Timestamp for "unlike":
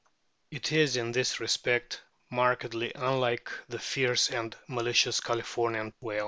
2.95-3.51